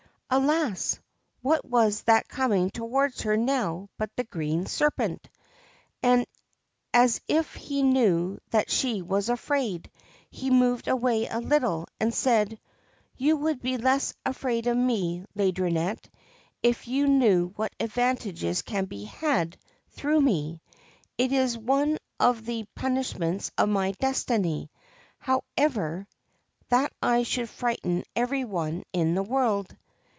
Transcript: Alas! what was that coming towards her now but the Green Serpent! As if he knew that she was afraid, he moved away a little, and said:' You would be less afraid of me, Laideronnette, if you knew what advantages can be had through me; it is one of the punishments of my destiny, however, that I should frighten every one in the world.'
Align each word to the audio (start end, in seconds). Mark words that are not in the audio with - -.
Alas! 0.33 0.97
what 1.41 1.65
was 1.65 2.03
that 2.03 2.25
coming 2.29 2.69
towards 2.69 3.23
her 3.23 3.35
now 3.35 3.89
but 3.97 4.09
the 4.15 4.23
Green 4.23 4.65
Serpent! 4.65 5.27
As 6.01 7.19
if 7.27 7.53
he 7.55 7.83
knew 7.83 8.39
that 8.51 8.71
she 8.71 9.01
was 9.01 9.27
afraid, 9.27 9.91
he 10.29 10.49
moved 10.49 10.87
away 10.87 11.27
a 11.27 11.39
little, 11.39 11.85
and 11.99 12.13
said:' 12.13 12.57
You 13.17 13.35
would 13.35 13.61
be 13.61 13.75
less 13.77 14.13
afraid 14.25 14.67
of 14.67 14.77
me, 14.77 15.25
Laideronnette, 15.35 16.07
if 16.63 16.87
you 16.87 17.07
knew 17.07 17.49
what 17.57 17.75
advantages 17.77 18.61
can 18.61 18.85
be 18.85 19.03
had 19.03 19.57
through 19.89 20.21
me; 20.21 20.61
it 21.17 21.33
is 21.33 21.57
one 21.57 21.97
of 22.21 22.45
the 22.45 22.63
punishments 22.73 23.51
of 23.57 23.67
my 23.67 23.91
destiny, 23.99 24.71
however, 25.17 26.07
that 26.69 26.93
I 27.01 27.23
should 27.23 27.49
frighten 27.49 28.05
every 28.15 28.45
one 28.45 28.83
in 28.93 29.13
the 29.13 29.23
world.' 29.23 29.75